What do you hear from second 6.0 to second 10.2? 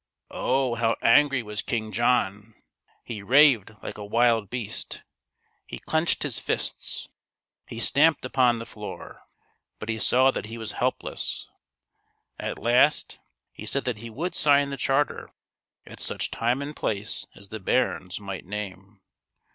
his fists; he stamped upon the floor. But he